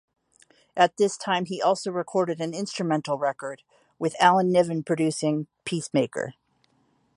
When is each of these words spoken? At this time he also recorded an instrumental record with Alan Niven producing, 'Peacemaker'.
At 0.75 0.97
this 0.97 1.15
time 1.15 1.45
he 1.45 1.61
also 1.61 1.91
recorded 1.91 2.41
an 2.41 2.55
instrumental 2.55 3.19
record 3.19 3.61
with 3.99 4.15
Alan 4.19 4.51
Niven 4.51 4.83
producing, 4.83 5.45
'Peacemaker'. 5.63 6.33